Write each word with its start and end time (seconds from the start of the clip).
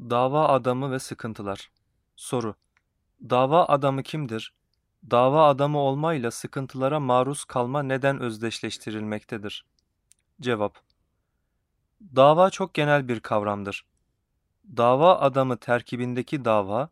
Dava 0.00 0.48
adamı 0.48 0.90
ve 0.90 0.98
sıkıntılar. 0.98 1.70
Soru: 2.16 2.54
Dava 3.30 3.64
adamı 3.64 4.02
kimdir? 4.02 4.52
Dava 5.10 5.48
adamı 5.48 5.78
olmayla 5.78 6.30
sıkıntılara 6.30 7.00
maruz 7.00 7.44
kalma 7.44 7.82
neden 7.82 8.20
özdeşleştirilmektedir? 8.20 9.64
Cevap: 10.40 10.78
Dava 12.16 12.50
çok 12.50 12.74
genel 12.74 13.08
bir 13.08 13.20
kavramdır. 13.20 13.86
Dava 14.76 15.18
adamı 15.18 15.56
terkibindeki 15.56 16.44
dava, 16.44 16.90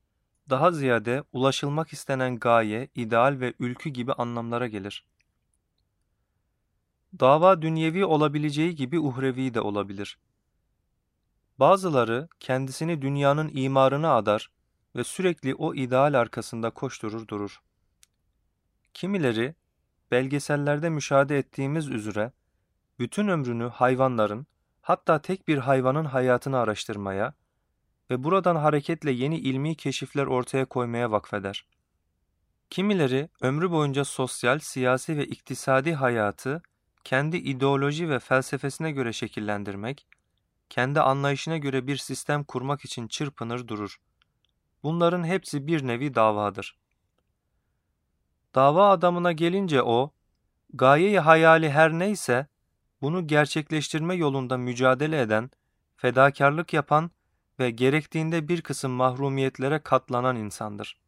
daha 0.50 0.73
ziyade 0.73 1.25
ulaşılmak 1.32 1.93
istenen 1.93 2.38
gaye, 2.38 2.88
ideal 2.95 3.41
ve 3.41 3.54
ülkü 3.59 3.91
gibi 3.91 4.12
anlamlara 4.12 4.66
gelir. 4.66 5.04
Dava 7.20 7.62
dünyevi 7.62 8.04
olabileceği 8.04 8.75
gibi 8.75 9.00
uhrevi 9.00 9.54
de 9.54 9.61
olabilir. 9.61 10.18
Bazıları 11.59 12.29
kendisini 12.41 13.02
dünyanın 13.02 13.50
imarına 13.54 14.14
adar 14.14 14.50
ve 14.96 15.04
sürekli 15.04 15.54
o 15.54 15.75
ideal 15.75 16.14
arkasında 16.14 16.71
koşturur 16.71 17.29
durur. 17.29 17.61
Kimileri, 18.94 19.54
belgesellerde 20.11 20.89
müşahede 20.89 21.39
ettiğimiz 21.39 21.89
üzere, 21.89 22.32
bütün 22.98 23.29
ömrünü 23.29 23.68
hayvanların, 23.68 24.46
hatta 24.82 25.22
tek 25.22 25.48
bir 25.48 25.58
hayvanın 25.58 26.04
hayatını 26.04 26.58
araştırmaya 26.58 27.34
ve 28.11 28.25
buradan 28.25 28.57
hareketle 28.57 29.11
yeni 29.11 29.39
ilmi 29.39 29.76
keşifler 29.76 30.26
ortaya 30.26 30.64
koymaya 30.64 31.11
vakfeder. 31.11 31.67
Kimileri 32.70 33.28
ömrü 33.41 33.70
boyunca 33.70 34.05
sosyal, 34.05 34.59
siyasi 34.59 35.17
ve 35.17 35.27
iktisadi 35.27 35.95
hayatı 35.95 36.62
kendi 37.05 37.36
ideoloji 37.36 38.09
ve 38.09 38.19
felsefesine 38.19 38.91
göre 38.91 39.12
şekillendirmek, 39.12 40.06
kendi 40.70 41.00
anlayışına 41.00 41.56
göre 41.56 41.86
bir 41.86 41.97
sistem 41.97 42.44
kurmak 42.44 42.84
için 42.84 43.08
çırpınır 43.08 43.69
durur. 43.69 43.97
Bunların 44.83 45.25
hepsi 45.25 45.66
bir 45.66 45.86
nevi 45.86 46.14
davadır. 46.14 46.77
Dava 48.55 48.91
adamına 48.91 49.33
gelince 49.33 49.83
o, 49.83 50.12
gayeyi 50.75 51.20
hayali 51.20 51.70
her 51.70 51.92
neyse, 51.92 52.47
bunu 53.03 53.27
gerçekleştirme 53.27 54.14
yolunda 54.14 54.56
mücadele 54.56 55.20
eden, 55.20 55.50
fedakarlık 55.97 56.73
yapan 56.73 57.11
ve 57.58 57.70
gerektiğinde 57.70 58.48
bir 58.48 58.62
kısım 58.62 58.92
mahrumiyetlere 58.92 59.78
katlanan 59.78 60.36
insandır. 60.36 60.98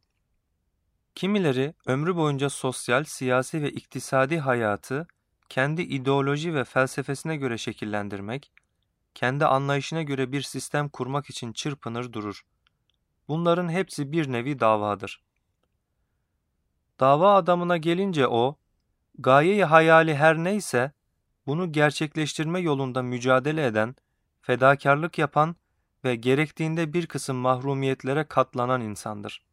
Kimileri 1.15 1.73
ömrü 1.85 2.15
boyunca 2.15 2.49
sosyal, 2.49 3.03
siyasi 3.03 3.61
ve 3.61 3.71
iktisadi 3.71 4.39
hayatı 4.39 5.07
kendi 5.49 5.81
ideoloji 5.81 6.53
ve 6.53 6.63
felsefesine 6.63 7.35
göre 7.37 7.57
şekillendirmek, 7.57 8.51
kendi 9.19 9.45
anlayışına 9.45 10.01
göre 10.01 10.31
bir 10.31 10.41
sistem 10.41 10.89
kurmak 10.89 11.29
için 11.29 11.53
çırpınır 11.53 12.13
durur. 12.13 12.45
Bunların 13.27 13.69
hepsi 13.69 14.11
bir 14.11 14.31
nevi 14.31 14.59
davadır. 14.59 15.23
Dava 16.99 17.35
adamına 17.35 17.77
gelince 17.77 18.27
o, 18.27 18.57
gayeyi 19.17 19.65
hayali 19.65 20.15
her 20.15 20.37
neyse, 20.37 20.91
bunu 21.47 21.71
gerçekleştirme 21.71 22.59
yolunda 22.59 23.01
mücadele 23.01 23.65
eden, 23.65 23.95
fedakarlık 24.41 25.17
yapan 25.17 25.55
ve 26.03 26.15
gerektiğinde 26.15 26.93
bir 26.93 27.07
kısım 27.07 27.37
mahrumiyetlere 27.37 28.23
katlanan 28.23 28.81
insandır. 28.81 29.45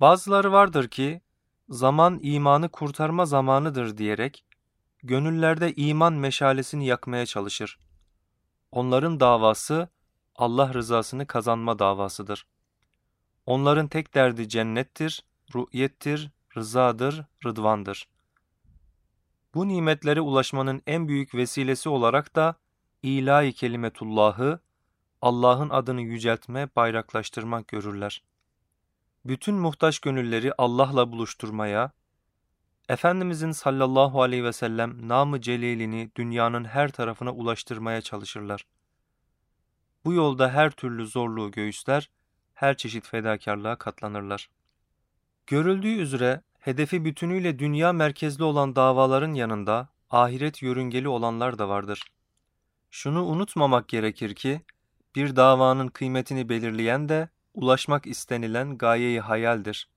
Bazıları 0.00 0.52
vardır 0.52 0.88
ki, 0.88 1.20
zaman 1.68 2.20
imanı 2.22 2.68
kurtarma 2.68 3.26
zamanıdır 3.26 3.96
diyerek, 3.96 4.44
gönüllerde 5.02 5.74
iman 5.74 6.12
meşalesini 6.12 6.86
yakmaya 6.86 7.26
çalışır. 7.26 7.78
Onların 8.72 9.20
davası, 9.20 9.88
Allah 10.36 10.74
rızasını 10.74 11.26
kazanma 11.26 11.78
davasıdır. 11.78 12.46
Onların 13.46 13.88
tek 13.88 14.14
derdi 14.14 14.48
cennettir, 14.48 15.24
ru'yettir, 15.54 16.30
rızadır, 16.56 17.24
rıdvandır. 17.44 18.08
Bu 19.54 19.68
nimetlere 19.68 20.20
ulaşmanın 20.20 20.82
en 20.86 21.08
büyük 21.08 21.34
vesilesi 21.34 21.88
olarak 21.88 22.36
da 22.36 22.54
ilahi 23.02 23.52
kelimetullahı, 23.52 24.60
Allah'ın 25.22 25.70
adını 25.70 26.00
yüceltme, 26.00 26.68
bayraklaştırmak 26.76 27.68
görürler. 27.68 28.22
Bütün 29.24 29.54
muhtaç 29.54 29.98
gönülleri 29.98 30.52
Allah'la 30.58 31.12
buluşturmaya, 31.12 31.92
Efendimizin 32.88 33.52
sallallahu 33.52 34.22
aleyhi 34.22 34.44
ve 34.44 34.52
sellem 34.52 35.08
namı 35.08 35.40
celilini 35.40 36.10
dünyanın 36.16 36.64
her 36.64 36.90
tarafına 36.90 37.32
ulaştırmaya 37.32 38.00
çalışırlar. 38.00 38.66
Bu 40.04 40.12
yolda 40.12 40.50
her 40.50 40.70
türlü 40.70 41.06
zorluğu 41.06 41.50
göğüsler, 41.50 42.10
her 42.54 42.76
çeşit 42.76 43.06
fedakarlığa 43.06 43.76
katlanırlar. 43.76 44.50
Görüldüğü 45.46 45.96
üzere 45.96 46.42
hedefi 46.58 47.04
bütünüyle 47.04 47.58
dünya 47.58 47.92
merkezli 47.92 48.44
olan 48.44 48.76
davaların 48.76 49.34
yanında 49.34 49.88
ahiret 50.10 50.62
yörüngeli 50.62 51.08
olanlar 51.08 51.58
da 51.58 51.68
vardır. 51.68 52.04
Şunu 52.90 53.24
unutmamak 53.24 53.88
gerekir 53.88 54.34
ki, 54.34 54.60
bir 55.14 55.36
davanın 55.36 55.88
kıymetini 55.88 56.48
belirleyen 56.48 57.08
de 57.08 57.28
ulaşmak 57.54 58.06
istenilen 58.06 58.78
gayeyi 58.78 59.20
hayaldir. 59.20 59.88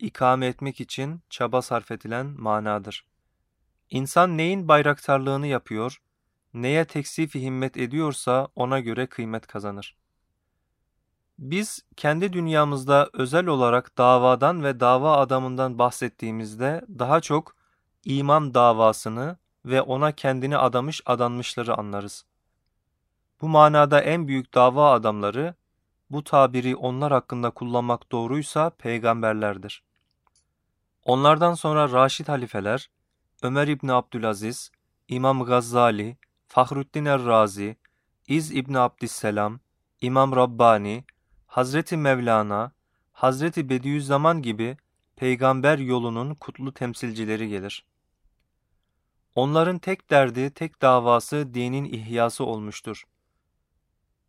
İkame 0.00 0.46
etmek 0.46 0.80
için 0.80 1.20
çaba 1.30 1.62
sarf 1.62 1.90
edilen 1.90 2.26
manadır. 2.26 3.04
İnsan 3.90 4.38
neyin 4.38 4.68
bayraktarlığını 4.68 5.46
yapıyor, 5.46 6.00
neye 6.54 6.84
teksifi 6.84 7.42
himmet 7.42 7.76
ediyorsa 7.76 8.48
ona 8.56 8.80
göre 8.80 9.06
kıymet 9.06 9.46
kazanır. 9.46 9.96
Biz 11.38 11.84
kendi 11.96 12.32
dünyamızda 12.32 13.10
özel 13.12 13.46
olarak 13.46 13.98
davadan 13.98 14.64
ve 14.64 14.80
dava 14.80 15.16
adamından 15.16 15.78
bahsettiğimizde 15.78 16.82
daha 16.98 17.20
çok 17.20 17.56
iman 18.04 18.54
davasını 18.54 19.36
ve 19.64 19.82
ona 19.82 20.12
kendini 20.12 20.56
adamış 20.56 21.02
adanmışları 21.06 21.78
anlarız. 21.78 22.24
Bu 23.40 23.48
manada 23.48 24.00
en 24.00 24.28
büyük 24.28 24.54
dava 24.54 24.92
adamları, 24.92 25.54
bu 26.10 26.24
tabiri 26.24 26.76
onlar 26.76 27.12
hakkında 27.12 27.50
kullanmak 27.50 28.12
doğruysa 28.12 28.70
peygamberlerdir. 28.70 29.89
Onlardan 31.10 31.54
sonra 31.54 31.92
Raşid 31.92 32.28
halifeler, 32.28 32.90
Ömer 33.42 33.68
İbni 33.68 33.92
Abdülaziz, 33.92 34.70
İmam 35.08 35.44
Gazzali, 35.44 36.16
Fahruddin 36.46 37.04
er-Razi, 37.04 37.76
İz 38.28 38.52
İbni 38.52 38.78
Abdüsselam, 38.78 39.60
İmam 40.00 40.36
Rabbani, 40.36 41.04
Hazreti 41.46 41.96
Mevlana, 41.96 42.72
Hazreti 43.12 43.68
Bediüzzaman 43.68 44.42
gibi 44.42 44.76
peygamber 45.16 45.78
yolunun 45.78 46.34
kutlu 46.34 46.74
temsilcileri 46.74 47.48
gelir. 47.48 47.86
Onların 49.34 49.78
tek 49.78 50.10
derdi, 50.10 50.50
tek 50.50 50.82
davası 50.82 51.54
dinin 51.54 51.84
ihyası 51.84 52.44
olmuştur. 52.44 53.04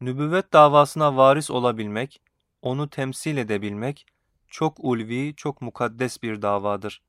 Nübüvvet 0.02 0.54
davasına 0.54 1.18
varis 1.18 1.52
olabilmek, 1.52 2.22
onu 2.62 2.90
temsil 2.90 3.38
edebilmek, 3.38 4.06
çok 4.52 4.78
ulvi, 4.80 5.34
çok 5.36 5.62
mukaddes 5.62 6.24
bir 6.24 6.42
davadır. 6.42 7.02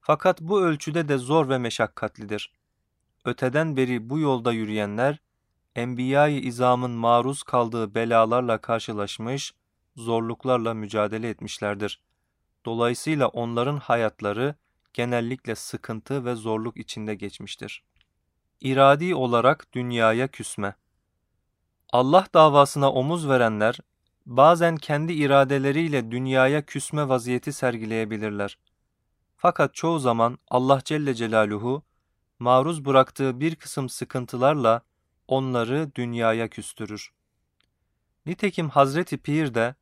Fakat 0.00 0.40
bu 0.40 0.62
ölçüde 0.62 1.08
de 1.08 1.18
zor 1.18 1.48
ve 1.48 1.58
meşakkatlidir. 1.58 2.52
Öteden 3.24 3.76
beri 3.76 4.10
bu 4.10 4.18
yolda 4.18 4.52
yürüyenler, 4.52 5.18
Enbiya-i 5.76 6.40
İzam'ın 6.40 6.90
maruz 6.90 7.42
kaldığı 7.42 7.94
belalarla 7.94 8.58
karşılaşmış, 8.58 9.54
zorluklarla 9.96 10.74
mücadele 10.74 11.28
etmişlerdir. 11.28 12.00
Dolayısıyla 12.64 13.28
onların 13.28 13.76
hayatları 13.76 14.54
genellikle 14.92 15.54
sıkıntı 15.54 16.24
ve 16.24 16.34
zorluk 16.34 16.76
içinde 16.76 17.14
geçmiştir. 17.14 17.84
İradi 18.60 19.14
olarak 19.14 19.72
dünyaya 19.72 20.28
küsme 20.28 20.74
Allah 21.92 22.26
davasına 22.34 22.92
omuz 22.92 23.28
verenler, 23.28 23.78
bazen 24.26 24.76
kendi 24.76 25.12
iradeleriyle 25.12 26.10
dünyaya 26.10 26.66
küsme 26.66 27.08
vaziyeti 27.08 27.52
sergileyebilirler. 27.52 28.58
Fakat 29.36 29.74
çoğu 29.74 29.98
zaman 29.98 30.38
Allah 30.50 30.80
Celle 30.84 31.14
Celaluhu, 31.14 31.82
maruz 32.38 32.84
bıraktığı 32.84 33.40
bir 33.40 33.56
kısım 33.56 33.88
sıkıntılarla 33.88 34.82
onları 35.28 35.94
dünyaya 35.94 36.48
küstürür. 36.48 37.12
Nitekim 38.26 38.68
Hazreti 38.68 39.18
Pir 39.18 39.54
de, 39.54 39.74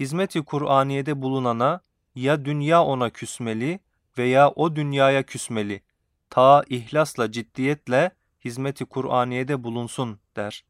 hizmeti 0.00 0.44
Kur'aniye'de 0.44 1.22
bulunana 1.22 1.80
ya 2.14 2.44
dünya 2.44 2.84
ona 2.84 3.10
küsmeli 3.10 3.80
veya 4.18 4.50
o 4.50 4.76
dünyaya 4.76 5.22
küsmeli, 5.22 5.82
ta 6.30 6.64
ihlasla 6.68 7.32
ciddiyetle 7.32 8.10
hizmeti 8.44 8.84
Kur'aniye'de 8.84 9.64
bulunsun 9.64 10.20
der. 10.36 10.64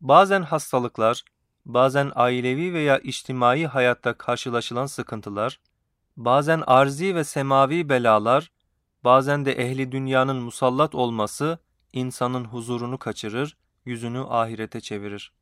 Bazen 0.00 0.42
hastalıklar, 0.42 1.24
bazen 1.66 2.12
ailevi 2.14 2.74
veya 2.74 2.98
içtimai 2.98 3.66
hayatta 3.66 4.12
karşılaşılan 4.12 4.86
sıkıntılar, 4.86 5.60
bazen 6.16 6.62
arzi 6.66 7.14
ve 7.14 7.24
semavi 7.24 7.88
belalar, 7.88 8.50
bazen 9.04 9.44
de 9.44 9.52
ehli 9.52 9.92
dünyanın 9.92 10.36
musallat 10.36 10.94
olması 10.94 11.58
insanın 11.92 12.44
huzurunu 12.44 12.98
kaçırır, 12.98 13.56
yüzünü 13.84 14.20
ahirete 14.20 14.80
çevirir. 14.80 15.32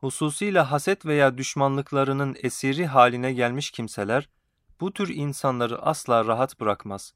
hususiyle 0.00 0.60
haset 0.60 1.06
veya 1.06 1.38
düşmanlıklarının 1.38 2.36
esiri 2.42 2.86
haline 2.86 3.32
gelmiş 3.32 3.70
kimseler, 3.70 4.28
bu 4.80 4.92
tür 4.92 5.08
insanları 5.08 5.82
asla 5.82 6.24
rahat 6.24 6.60
bırakmaz. 6.60 7.14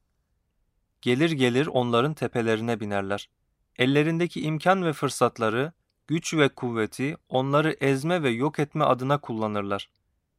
Gelir 1.01 1.31
gelir 1.31 1.67
onların 1.67 2.15
tepelerine 2.15 2.81
binerler. 2.81 3.29
Ellerindeki 3.77 4.41
imkan 4.43 4.85
ve 4.85 4.93
fırsatları, 4.93 5.73
güç 6.11 6.35
ve 6.35 6.49
kuvveti 6.49 7.17
onları 7.29 7.77
ezme 7.81 8.23
ve 8.23 8.31
yok 8.31 8.59
etme 8.59 8.85
adına 8.85 9.19
kullanırlar. 9.19 9.91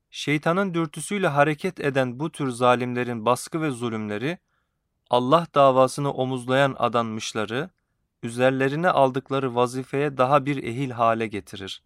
Şeytanın 0.09 0.73
dürtüsüyle 0.73 1.27
hareket 1.27 1.79
eden 1.79 2.19
bu 2.19 2.31
tür 2.31 2.49
zalimlerin 2.49 3.25
baskı 3.25 3.61
ve 3.61 3.71
zulümleri, 3.71 4.37
Allah 5.09 5.47
davasını 5.55 6.13
omuzlayan 6.13 6.75
adanmışları, 6.79 7.69
üzerlerine 8.23 8.89
aldıkları 8.89 9.55
vazifeye 9.55 10.17
daha 10.17 10.45
bir 10.45 10.63
ehil 10.63 10.91
hale 10.91 11.27
getirir. 11.27 11.83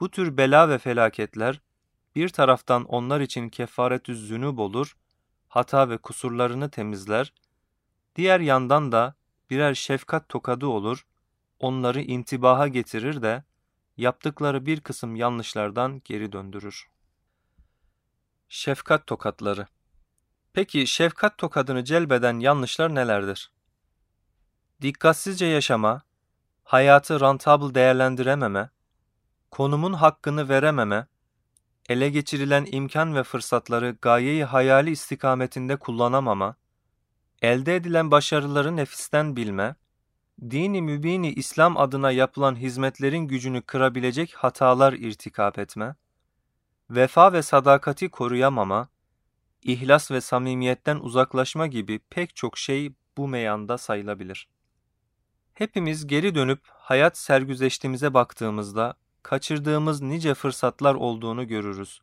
Bu 0.00 0.10
tür 0.10 0.36
bela 0.36 0.68
ve 0.68 0.78
felaketler, 0.78 1.60
bir 2.14 2.28
taraftan 2.28 2.84
onlar 2.84 3.20
için 3.20 3.48
kefaretü 3.48 4.16
zünub 4.16 4.58
olur, 4.58 4.96
hata 5.48 5.88
ve 5.88 5.98
kusurlarını 5.98 6.70
temizler, 6.70 7.32
diğer 8.14 8.40
yandan 8.40 8.92
da 8.92 9.14
birer 9.50 9.74
şefkat 9.74 10.28
tokadı 10.28 10.66
olur, 10.66 11.06
onları 11.60 12.00
intibaha 12.00 12.68
getirir 12.68 13.22
de, 13.22 13.44
yaptıkları 13.96 14.66
bir 14.66 14.80
kısım 14.80 15.16
yanlışlardan 15.16 16.02
geri 16.04 16.32
döndürür. 16.32 16.88
Şefkat 18.48 19.06
tokatları 19.06 19.66
Peki 20.56 20.86
şefkat 20.86 21.38
tokadını 21.38 21.84
celbeden 21.84 22.38
yanlışlar 22.38 22.94
nelerdir? 22.94 23.50
Dikkatsizce 24.82 25.46
yaşama, 25.46 26.02
hayatı 26.64 27.20
rentable 27.20 27.74
değerlendirememe, 27.74 28.70
konumun 29.50 29.92
hakkını 29.92 30.48
verememe, 30.48 31.06
ele 31.88 32.10
geçirilen 32.10 32.66
imkan 32.72 33.14
ve 33.14 33.22
fırsatları 33.22 33.96
gayeyi 34.02 34.44
hayali 34.44 34.90
istikametinde 34.90 35.76
kullanamama, 35.76 36.56
elde 37.42 37.76
edilen 37.76 38.10
başarıları 38.10 38.76
nefisten 38.76 39.36
bilme, 39.36 39.74
dini 40.40 40.82
mübini 40.82 41.32
İslam 41.32 41.76
adına 41.76 42.10
yapılan 42.10 42.56
hizmetlerin 42.56 43.18
gücünü 43.28 43.62
kırabilecek 43.62 44.34
hatalar 44.34 44.92
irtikap 44.92 45.58
etme, 45.58 45.94
vefa 46.90 47.32
ve 47.32 47.42
sadakati 47.42 48.08
koruyamama, 48.08 48.88
ihlas 49.62 50.10
ve 50.10 50.20
samimiyetten 50.20 50.96
uzaklaşma 50.96 51.66
gibi 51.66 51.98
pek 52.10 52.36
çok 52.36 52.58
şey 52.58 52.92
bu 53.16 53.28
meyanda 53.28 53.78
sayılabilir. 53.78 54.48
Hepimiz 55.54 56.06
geri 56.06 56.34
dönüp 56.34 56.60
hayat 56.66 57.18
sergüzeştimize 57.18 58.14
baktığımızda 58.14 58.94
kaçırdığımız 59.22 60.02
nice 60.02 60.34
fırsatlar 60.34 60.94
olduğunu 60.94 61.48
görürüz. 61.48 62.00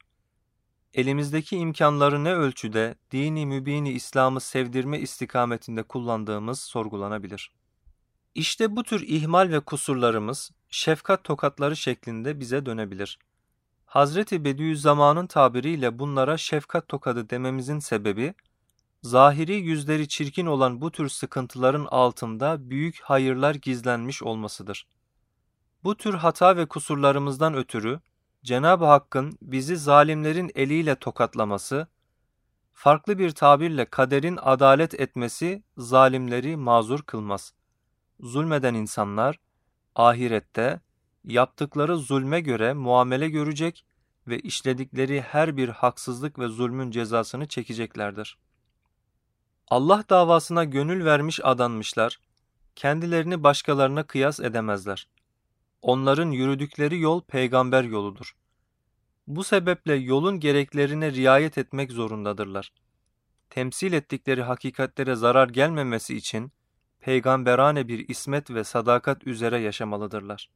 Elimizdeki 0.94 1.58
imkanları 1.58 2.24
ne 2.24 2.34
ölçüde 2.34 2.96
dini 3.12 3.46
mübini 3.46 3.92
İslam'ı 3.92 4.42
sevdirme 4.42 5.00
istikametinde 5.00 5.84
kullandığımız 5.84 6.60
sorgulanabilir. 6.60 7.52
İşte 8.36 8.76
bu 8.76 8.84
tür 8.84 9.08
ihmal 9.08 9.52
ve 9.52 9.60
kusurlarımız 9.60 10.52
şefkat 10.70 11.24
tokatları 11.24 11.76
şeklinde 11.76 12.40
bize 12.40 12.66
dönebilir. 12.66 13.20
Hazreti 13.86 14.44
Bediüzzaman'ın 14.44 15.28
tabiriyle 15.28 16.00
bunlara 16.00 16.38
şefkat 16.38 16.88
tokadı 16.88 17.30
dememizin 17.30 17.80
sebebi, 17.80 18.34
zahiri 19.02 19.54
yüzleri 19.56 20.08
çirkin 20.08 20.46
olan 20.46 20.82
bu 20.82 20.92
tür 20.92 21.10
sıkıntıların 21.10 21.88
altında 21.92 22.70
büyük 22.70 23.02
hayırlar 23.02 23.56
gizlenmiş 23.56 24.24
olmasıdır. 24.24 24.88
Bu 25.84 25.98
tür 25.98 26.14
hata 26.14 26.58
ve 26.58 26.66
kusurlarımızdan 26.66 27.54
ötürü 27.54 28.00
Cenab-ı 28.44 28.86
Hakk'ın 28.86 29.38
bizi 29.42 29.78
zalimlerin 29.78 30.52
eliyle 30.56 30.96
tokatlaması, 30.96 31.88
farklı 32.74 33.20
bir 33.20 33.32
tabirle 33.32 33.86
kaderin 33.86 34.40
adalet 34.42 35.00
etmesi 35.00 35.64
zalimleri 35.78 36.58
mazur 36.58 37.02
kılmaz. 37.02 37.54
Zulmeden 38.20 38.74
insanlar 38.74 39.40
ahirette 39.96 40.80
yaptıkları 41.24 41.98
zulme 41.98 42.42
göre 42.42 42.74
muamele 42.74 43.30
görecek 43.30 43.86
ve 44.28 44.40
işledikleri 44.40 45.22
her 45.22 45.58
bir 45.58 45.70
haksızlık 45.70 46.40
ve 46.40 46.48
zulmün 46.48 46.92
cezasını 46.92 47.48
çekeceklerdir. 47.48 48.38
Allah 49.68 50.04
davasına 50.10 50.64
gönül 50.64 51.06
vermiş 51.06 51.40
adanmışlar, 51.44 52.20
kendilerini 52.76 53.44
başkalarına 53.44 54.04
kıyas 54.04 54.40
edemezler. 54.40 55.08
Onların 55.82 56.32
yürüdükleri 56.32 57.00
yol 57.00 57.22
peygamber 57.22 57.84
yoludur. 57.84 58.36
Bu 59.28 59.44
sebeple 59.44 59.96
yolun 59.96 60.40
gereklerine 60.40 61.12
riayet 61.12 61.58
etmek 61.58 61.92
zorundadırlar. 61.92 62.74
Temsil 63.50 63.94
ettikleri 63.94 64.44
hakikatlere 64.44 65.16
zarar 65.16 65.50
gelmemesi 65.50 66.18
için 66.18 66.52
peygamberane 67.04 67.88
bir 67.88 68.10
ismet 68.10 68.52
ve 68.52 68.64
sadakat 68.64 69.28
üzere 69.28 69.60
yaşamalıdırlar. 69.60 70.50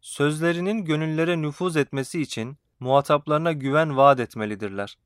Sözlerinin 0.00 0.84
gönüllere 0.84 1.42
nüfuz 1.42 1.76
etmesi 1.76 2.22
için 2.22 2.56
muhataplarına 2.80 3.52
güven 3.52 3.96
vaat 3.96 4.20
etmelidirler. 4.20 4.98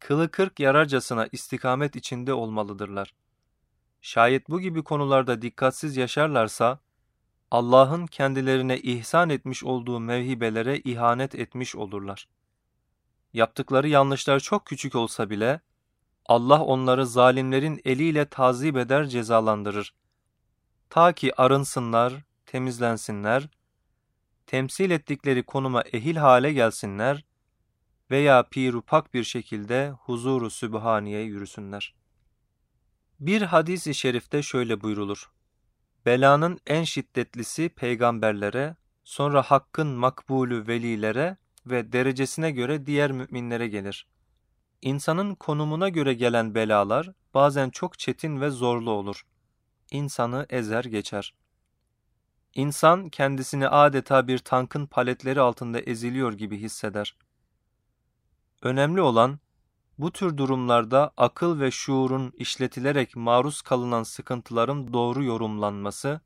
Kılı 0.00 0.30
kırk 0.30 0.60
yararcasına 0.60 1.28
istikamet 1.32 1.96
içinde 1.96 2.34
olmalıdırlar. 2.34 3.14
Şayet 4.00 4.48
bu 4.48 4.60
gibi 4.60 4.82
konularda 4.82 5.42
dikkatsiz 5.42 5.96
yaşarlarsa, 5.96 6.78
Allah'ın 7.50 8.06
kendilerine 8.06 8.78
ihsan 8.78 9.30
etmiş 9.30 9.64
olduğu 9.64 10.00
mevhibelere 10.00 10.78
ihanet 10.78 11.34
etmiş 11.34 11.76
olurlar. 11.76 12.28
Yaptıkları 13.32 13.88
yanlışlar 13.88 14.40
çok 14.40 14.66
küçük 14.66 14.94
olsa 14.94 15.30
bile, 15.30 15.60
Allah 16.32 16.62
onları 16.64 17.06
zalimlerin 17.06 17.80
eliyle 17.84 18.24
tazip 18.24 18.76
eder 18.76 19.06
cezalandırır. 19.06 19.94
Ta 20.90 21.12
ki 21.12 21.40
arınsınlar, 21.40 22.12
temizlensinler, 22.46 23.48
temsil 24.46 24.90
ettikleri 24.90 25.42
konuma 25.42 25.82
ehil 25.82 26.16
hale 26.16 26.52
gelsinler 26.52 27.24
veya 28.10 28.48
pirupak 28.48 29.14
bir 29.14 29.24
şekilde 29.24 29.90
huzuru 29.90 30.50
sübhaniye 30.50 31.22
yürüsünler. 31.22 31.94
Bir 33.20 33.42
hadis-i 33.42 33.94
şerifte 33.94 34.42
şöyle 34.42 34.80
buyrulur. 34.80 35.30
Belanın 36.06 36.58
en 36.66 36.84
şiddetlisi 36.84 37.68
peygamberlere, 37.68 38.76
sonra 39.04 39.42
hakkın 39.42 39.86
makbulü 39.86 40.66
velilere 40.66 41.36
ve 41.66 41.92
derecesine 41.92 42.50
göre 42.50 42.86
diğer 42.86 43.12
müminlere 43.12 43.68
gelir. 43.68 44.06
İnsanın 44.82 45.34
konumuna 45.34 45.88
göre 45.88 46.14
gelen 46.14 46.54
belalar 46.54 47.10
bazen 47.34 47.70
çok 47.70 47.98
çetin 47.98 48.40
ve 48.40 48.50
zorlu 48.50 48.90
olur. 48.90 49.26
İnsanı 49.90 50.46
ezer 50.50 50.84
geçer. 50.84 51.34
İnsan 52.54 53.08
kendisini 53.08 53.68
adeta 53.68 54.28
bir 54.28 54.38
tankın 54.38 54.86
paletleri 54.86 55.40
altında 55.40 55.80
eziliyor 55.80 56.32
gibi 56.32 56.58
hisseder. 56.58 57.16
Önemli 58.62 59.00
olan 59.00 59.38
bu 59.98 60.12
tür 60.12 60.36
durumlarda 60.36 61.12
akıl 61.16 61.60
ve 61.60 61.70
şuurun 61.70 62.32
işletilerek 62.36 63.16
maruz 63.16 63.62
kalınan 63.62 64.02
sıkıntıların 64.02 64.92
doğru 64.92 65.24
yorumlanması, 65.24 66.20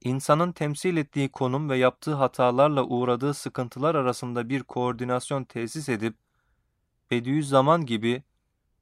insanın 0.00 0.52
temsil 0.52 0.96
ettiği 0.96 1.28
konum 1.28 1.70
ve 1.70 1.78
yaptığı 1.78 2.14
hatalarla 2.14 2.84
uğradığı 2.84 3.34
sıkıntılar 3.34 3.94
arasında 3.94 4.48
bir 4.48 4.62
koordinasyon 4.62 5.44
tesis 5.44 5.88
edip, 5.88 6.23
Bediüzzaman 7.14 7.86
gibi 7.86 8.22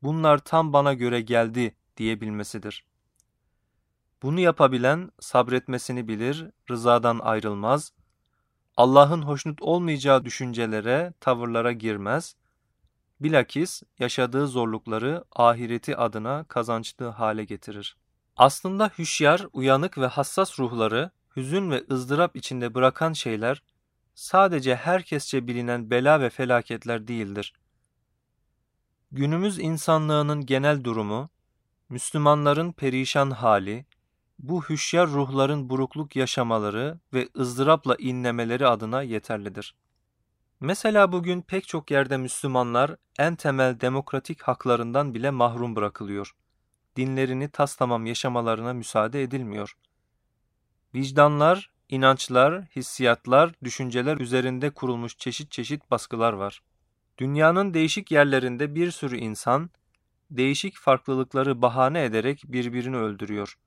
bunlar 0.03 0.39
tam 0.39 0.73
bana 0.73 0.95
göre 0.95 1.21
geldi 1.21 1.75
diyebilmesidir. 1.97 2.85
Bunu 4.23 4.41
yapabilen 4.41 5.11
sabretmesini 5.21 6.09
bilir, 6.09 6.47
rızadan 6.71 7.19
ayrılmaz, 7.19 7.93
Allah'ın 8.77 9.23
hoşnut 9.23 9.63
olmayacağı 9.63 10.25
düşüncelere, 10.25 11.13
tavırlara 11.21 11.73
girmez, 11.73 12.37
bilakis 13.21 13.83
yaşadığı 13.99 14.49
zorlukları 14.49 15.25
ahireti 15.33 15.97
adına 15.97 16.45
kazançlı 16.45 17.09
hale 17.09 17.45
getirir. 17.45 17.97
Aslında 18.37 18.91
hüşyar, 18.99 19.47
uyanık 19.53 19.99
ve 19.99 20.07
hassas 20.07 20.59
ruhları 20.59 21.11
hüzün 21.37 21.71
ve 21.71 21.85
ızdırap 21.91 22.37
içinde 22.37 22.75
bırakan 22.75 23.13
şeyler 23.13 23.63
sadece 24.15 24.77
herkesçe 24.77 25.47
bilinen 25.47 25.91
bela 25.91 26.21
ve 26.21 26.31
felaketler 26.31 27.09
değildir. 27.09 27.53
Günümüz 29.15 29.59
insanlığının 29.59 30.47
genel 30.47 30.85
durumu, 30.85 31.31
Müslümanların 31.89 32.73
perişan 32.73 33.31
hali, 33.31 33.87
bu 34.39 34.65
hüşyar 34.65 35.09
ruhların 35.09 35.71
burukluk 35.71 36.17
yaşamaları 36.17 36.99
ve 37.15 37.29
ızdırapla 37.37 37.97
inlemeleri 37.99 38.67
adına 38.67 39.03
yeterlidir. 39.03 39.75
Mesela 40.61 41.13
bugün 41.13 41.43
pek 41.43 41.69
çok 41.69 41.91
yerde 41.91 42.17
Müslümanlar 42.17 42.97
en 43.19 43.37
temel 43.37 43.81
demokratik 43.81 44.43
haklarından 44.43 45.15
bile 45.15 45.31
mahrum 45.31 45.77
bırakılıyor. 45.77 46.33
Dinlerini 46.97 47.49
taslamam 47.49 48.07
yaşamalarına 48.07 48.73
müsaade 48.73 49.23
edilmiyor. 49.23 49.77
Vicdanlar, 50.95 51.71
inançlar, 51.89 52.63
hissiyatlar, 52.77 53.53
düşünceler 53.65 54.17
üzerinde 54.17 54.71
kurulmuş 54.71 55.19
çeşit 55.19 55.51
çeşit 55.51 55.91
baskılar 55.91 56.33
var. 56.33 56.63
Dünyanın 57.19 57.75
değişik 57.75 58.11
yerlerinde 58.11 58.75
bir 58.75 58.91
sürü 58.91 59.17
insan, 59.17 59.71
değişik 60.31 60.77
farklılıkları 60.77 61.63
bahane 61.63 62.05
ederek 62.05 62.43
birbirini 62.47 62.97
öldürüyor. 62.97 63.59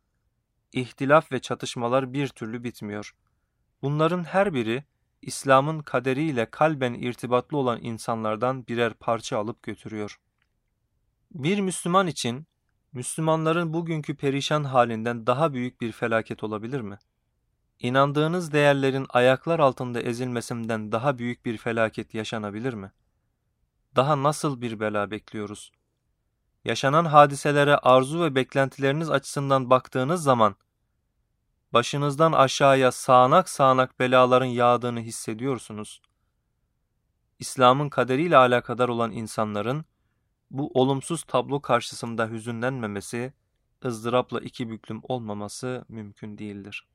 İhtilaf 0.73 1.31
ve 1.31 1.39
çatışmalar 1.39 2.13
bir 2.13 2.27
türlü 2.27 2.63
bitmiyor. 2.63 3.15
Bunların 3.81 4.23
her 4.23 4.53
biri, 4.53 4.83
İslam'ın 5.21 5.79
kaderiyle 5.79 6.49
kalben 6.51 6.93
irtibatlı 6.93 7.57
olan 7.57 7.79
insanlardan 7.81 8.67
birer 8.67 8.93
parça 8.93 9.37
alıp 9.37 9.63
götürüyor. 9.63 10.19
Bir 11.31 11.59
Müslüman 11.59 12.07
için, 12.07 12.47
Müslümanların 12.93 13.73
bugünkü 13.73 14.15
perişan 14.15 14.63
halinden 14.63 15.27
daha 15.27 15.53
büyük 15.53 15.81
bir 15.81 15.91
felaket 15.91 16.43
olabilir 16.43 16.81
mi? 16.81 16.97
İnandığınız 17.79 18.53
değerlerin 18.53 19.05
ayaklar 19.09 19.59
altında 19.59 20.01
ezilmesinden 20.01 20.91
daha 20.91 21.17
büyük 21.17 21.45
bir 21.45 21.57
felaket 21.57 22.13
yaşanabilir 22.13 22.73
mi? 22.73 22.91
Daha 23.95 24.23
nasıl 24.23 24.61
bir 24.61 24.79
bela 24.79 25.11
bekliyoruz? 25.11 25.71
Yaşanan 26.65 27.05
hadiselere 27.05 27.75
arzu 27.75 28.21
ve 28.21 28.35
beklentileriniz 28.35 29.09
açısından 29.09 29.69
baktığınız 29.69 30.23
zaman, 30.23 30.55
başınızdan 31.73 32.31
aşağıya 32.31 32.91
sağanak 32.91 33.49
sağanak 33.49 33.99
belaların 33.99 34.45
yağdığını 34.45 34.99
hissediyorsunuz. 34.99 36.01
İslam'ın 37.39 37.89
kaderiyle 37.89 38.37
alakadar 38.37 38.89
olan 38.89 39.11
insanların, 39.11 39.85
bu 40.51 40.71
olumsuz 40.73 41.23
tablo 41.23 41.61
karşısında 41.61 42.27
hüzünlenmemesi, 42.29 43.33
ızdırapla 43.85 44.39
iki 44.39 44.69
büklüm 44.69 44.99
olmaması 45.03 45.85
mümkün 45.89 46.37
değildir. 46.37 46.87